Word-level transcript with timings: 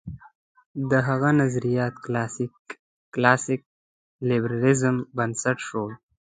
د 0.89 0.91
هغه 1.07 1.29
نظریات 1.41 1.93
کلاسیک 3.13 3.61
لېبرالېزم 4.29 4.95
بنسټ 5.17 5.57
شول. 5.67 5.91